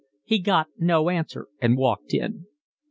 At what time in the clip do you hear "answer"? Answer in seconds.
1.11-1.45